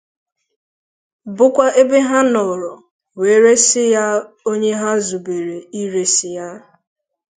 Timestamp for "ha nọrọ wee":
2.07-3.37